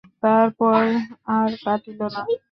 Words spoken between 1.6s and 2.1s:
কাটিল